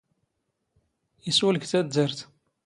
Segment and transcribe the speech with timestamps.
[1.29, 2.17] ⵉⵙⵓⵍ ⴳ ⵜⴰⴷⴷⴰⵔⵜ.